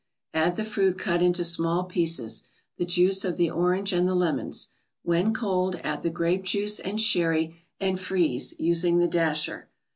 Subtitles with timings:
[0.33, 2.41] Add the fruit cut into small pieces,
[2.79, 4.69] the juice of the orange and the lemons;
[5.03, 9.69] when cold, add the grape juice and sherry, and freeze, using the dasher.